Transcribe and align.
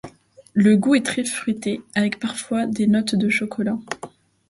Le 0.55 0.77
goût 0.77 0.95
est 0.95 1.05
très 1.05 1.23
fruité, 1.23 1.83
avec 1.93 2.17
parfois 2.17 2.65
des 2.65 2.87
notes 2.87 3.13
de 3.13 3.29
chocolat. 3.29 3.77